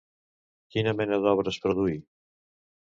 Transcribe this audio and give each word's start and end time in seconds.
Quina 0.75 0.95
mena 1.01 1.21
d'obres 1.27 1.61
produí? 1.67 1.97